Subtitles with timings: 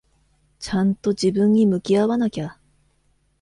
[0.57, 2.57] ちゃんと自分に向き合わなきゃ。